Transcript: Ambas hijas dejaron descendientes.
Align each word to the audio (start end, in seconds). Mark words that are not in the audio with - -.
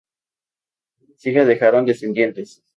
Ambas 1.03 1.25
hijas 1.27 1.45
dejaron 1.47 1.85
descendientes. 1.85 2.63